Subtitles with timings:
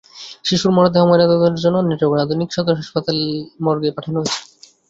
[0.43, 3.17] শিশুর মরদেহ ময়নাতদন্তের জন্য নেত্রকোনা আধুনিক সদর হাসপাতাল
[3.63, 4.39] মর্গে পাঠানো হয়েছে।